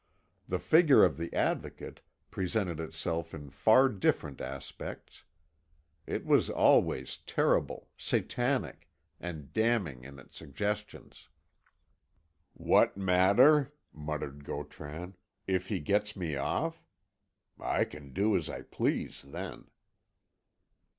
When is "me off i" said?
16.15-17.85